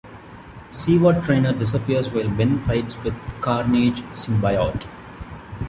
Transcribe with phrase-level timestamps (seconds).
[0.71, 4.85] Seward Trainer disappears while Ben fights with the Carnage symbiote.